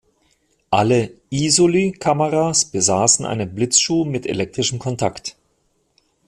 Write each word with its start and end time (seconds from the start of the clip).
Alle 0.71 1.11
"Isoly"-Kameras 1.29 2.65
besaßen 2.71 3.23
einen 3.23 3.53
Blitzschuh 3.53 4.03
mit 4.03 4.25
elektrischen 4.25 4.79
Kontakt. 4.79 5.35